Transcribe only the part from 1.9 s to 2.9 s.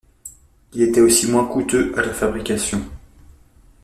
à la fabrication.